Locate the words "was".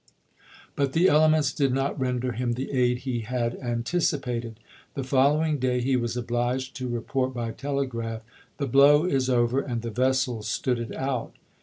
5.95-6.17